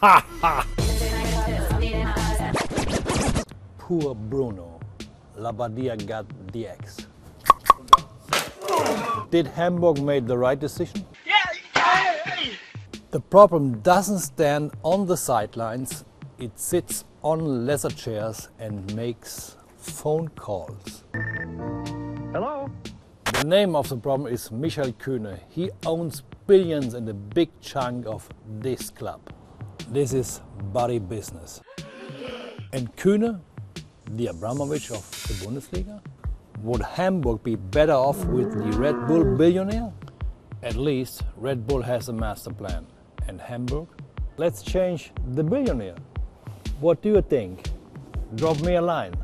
[3.76, 4.80] Poor Bruno.
[5.36, 7.06] Labbadia got the X.
[9.30, 11.04] Did Hamburg make the right decision?
[13.10, 16.06] The problem doesn't stand on the sidelines,
[16.38, 21.04] it sits on leather chairs and makes phone calls.
[22.32, 22.70] Hello?
[23.24, 25.40] The name of the problem is Michael Kühne.
[25.50, 29.20] He owns billions in a big chunk of this club.
[29.90, 30.40] This is
[30.72, 31.60] body business.
[32.72, 33.40] And Kühne,
[34.12, 36.00] the Abramovich of the Bundesliga?
[36.62, 39.92] Would Hamburg be better off with the Red Bull billionaire?
[40.62, 42.86] At least Red Bull has a master plan.
[43.26, 43.88] And Hamburg?
[44.36, 45.96] Let's change the billionaire.
[46.78, 47.68] What do you think?
[48.36, 49.14] Drop me a line.